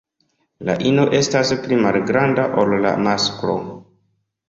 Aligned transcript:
La 0.69 0.75
ino 0.91 1.03
estas 1.19 1.53
pli 1.67 1.79
malgranda 1.83 2.49
ol 2.65 2.77
la 2.89 2.97
masklo. 3.11 3.61